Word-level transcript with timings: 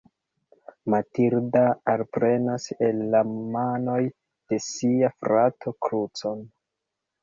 Matilda 0.93 1.61
alprenas 1.93 2.67
el 2.89 3.05
la 3.13 3.23
manoj 3.37 4.01
de 4.09 4.63
sia 4.73 5.15
frato 5.23 5.81
krucon. 5.87 6.47